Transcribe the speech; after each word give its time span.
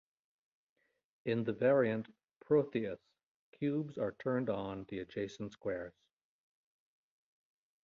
In 1.25 1.43
the 1.43 1.53
variant 1.53 2.07
Protheus 2.43 2.97
cubes 3.51 3.99
are 3.99 4.13
turned 4.13 4.49
on 4.49 4.85
the 4.89 4.97
adjacent 5.01 5.51
squares. 5.51 5.93